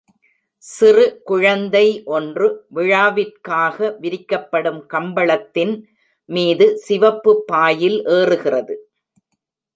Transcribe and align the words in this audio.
சிறு 0.63 1.03
குழந்தை 1.23 1.83
ஒன்று 2.15 2.47
விழாவிற்காக 2.69 3.91
விரிக்கப்படும் 4.01 4.81
கம்பளத்தின் 4.93 5.75
மீது 6.29 6.67
சிவப்பு 6.77 7.33
பாயில் 7.45 7.99
ஏறுகிறது. 8.17 8.77